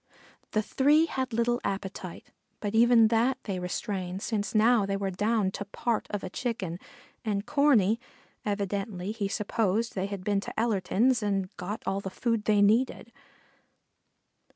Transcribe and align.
The 0.53 0.63
three 0.63 1.05
had 1.05 1.31
little 1.31 1.61
appetite, 1.63 2.25
but 2.59 2.73
even 2.73 3.09
that 3.09 3.37
they 3.43 3.59
restrained 3.59 4.23
since 4.23 4.55
now 4.55 4.83
they 4.83 4.97
were 4.97 5.11
down 5.11 5.51
to 5.51 5.65
part 5.65 6.07
of 6.09 6.23
a 6.23 6.29
Chicken, 6.31 6.79
and 7.23 7.45
Corney, 7.45 7.99
evidently 8.43 9.11
he 9.11 9.27
supposed 9.27 9.93
they 9.93 10.07
had 10.07 10.23
been 10.23 10.39
to 10.39 10.53
Ellerton's 10.59 11.21
and 11.21 11.55
got 11.55 11.83
all 11.85 11.99
the 11.99 12.09
food 12.09 12.45
they 12.45 12.63
needed. 12.63 13.11